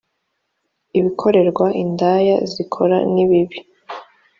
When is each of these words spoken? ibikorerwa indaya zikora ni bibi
ibikorerwa 0.99 1.65
indaya 1.83 2.35
zikora 2.51 2.97
ni 3.13 3.23
bibi 3.29 3.57